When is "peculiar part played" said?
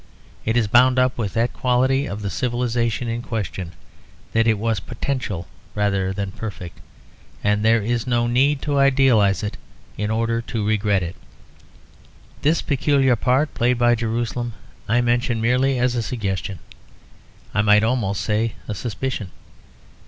12.63-13.77